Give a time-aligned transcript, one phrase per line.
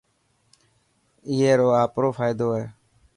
[1.29, 2.65] اي رو آپرو فائدو هي.